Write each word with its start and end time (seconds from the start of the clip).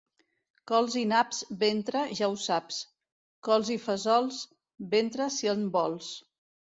Cols 0.69 0.93
i 1.01 1.01
naps, 1.09 1.41
ventre, 1.63 2.01
ja 2.19 2.29
ho 2.35 2.39
saps; 2.45 2.79
cols 3.49 3.71
i 3.75 3.77
fesols, 3.85 4.41
ventre, 4.95 5.29
si 5.37 5.53
en 5.55 5.63
vols. 5.77 6.11